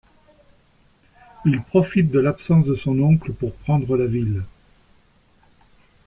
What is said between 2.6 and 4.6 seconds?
de son oncle pour prendre la ville.